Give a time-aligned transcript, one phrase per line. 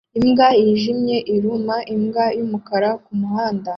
[0.19, 3.69] Imbwa yijimye iruma imbwa yumukara kumuhanda